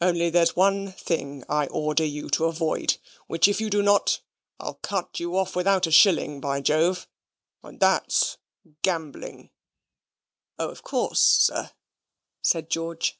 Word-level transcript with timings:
Only 0.00 0.30
there's 0.30 0.56
one 0.56 0.92
thing 0.92 1.44
I 1.50 1.66
order 1.66 2.02
you 2.02 2.30
to 2.30 2.46
avoid, 2.46 2.96
which, 3.26 3.46
if 3.46 3.60
you 3.60 3.68
do 3.68 3.82
not, 3.82 4.22
I'll 4.58 4.76
cut 4.76 5.20
you 5.20 5.36
off 5.36 5.54
with 5.54 5.66
a 5.66 5.92
shilling, 5.92 6.40
by 6.40 6.62
Jove; 6.62 7.06
and 7.62 7.78
that's 7.78 8.38
gambling." 8.80 9.50
"Oh, 10.58 10.70
of 10.70 10.82
course, 10.82 11.20
sir," 11.20 11.72
said 12.40 12.70
George. 12.70 13.18